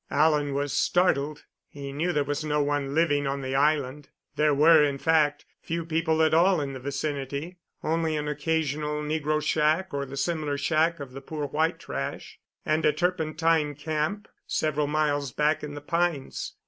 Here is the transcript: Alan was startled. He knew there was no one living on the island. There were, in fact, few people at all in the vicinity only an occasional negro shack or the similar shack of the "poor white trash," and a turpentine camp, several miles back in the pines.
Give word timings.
Alan 0.09 0.55
was 0.55 0.73
startled. 0.73 1.45
He 1.67 1.93
knew 1.93 2.11
there 2.11 2.23
was 2.23 2.43
no 2.43 2.59
one 2.59 2.95
living 2.95 3.27
on 3.27 3.41
the 3.43 3.53
island. 3.53 4.09
There 4.35 4.51
were, 4.51 4.83
in 4.83 4.97
fact, 4.97 5.45
few 5.61 5.85
people 5.85 6.23
at 6.23 6.33
all 6.33 6.59
in 6.59 6.73
the 6.73 6.79
vicinity 6.79 7.59
only 7.83 8.15
an 8.17 8.27
occasional 8.27 9.03
negro 9.03 9.43
shack 9.43 9.93
or 9.93 10.07
the 10.07 10.17
similar 10.17 10.57
shack 10.57 10.99
of 10.99 11.11
the 11.11 11.21
"poor 11.21 11.45
white 11.45 11.77
trash," 11.77 12.39
and 12.65 12.83
a 12.83 12.91
turpentine 12.91 13.75
camp, 13.75 14.27
several 14.47 14.87
miles 14.87 15.31
back 15.31 15.61
in 15.63 15.75
the 15.75 15.81
pines. 15.81 16.55